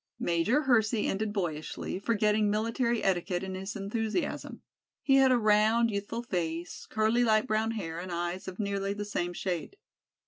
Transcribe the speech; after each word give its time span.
Major 0.17 0.63
Hersey 0.63 1.05
ended 1.05 1.31
boyishly, 1.31 1.99
forgetting 1.99 2.49
military 2.49 3.03
etiquette 3.03 3.43
in 3.43 3.53
his 3.53 3.75
enthusiasm. 3.75 4.63
He 5.03 5.17
had 5.17 5.31
a 5.31 5.37
round, 5.37 5.91
youthful 5.91 6.23
face, 6.23 6.87
curly 6.89 7.23
light 7.23 7.45
brown 7.45 7.69
hair 7.77 7.99
and 7.99 8.11
eyes 8.11 8.47
of 8.47 8.57
nearly 8.59 8.93
the 8.93 9.05
same 9.05 9.31
shade. 9.33 9.77